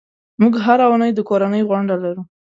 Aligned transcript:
موږ 0.41 0.53
هره 0.65 0.85
اونۍ 0.89 1.11
د 1.15 1.19
کورنۍ 1.29 1.61
غونډه 1.69 1.95
لرو. 2.03 2.23